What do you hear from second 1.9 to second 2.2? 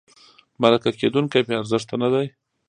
نه